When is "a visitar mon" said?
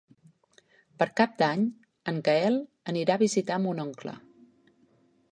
3.19-3.83